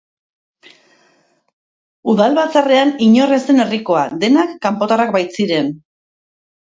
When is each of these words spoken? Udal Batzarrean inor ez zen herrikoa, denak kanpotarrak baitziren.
Udal 2.13 2.39
Batzarrean 2.39 2.95
inor 3.09 3.35
ez 3.37 3.41
zen 3.53 3.65
herrikoa, 3.67 4.07
denak 4.25 4.57
kanpotarrak 4.67 5.15
baitziren. 5.21 5.71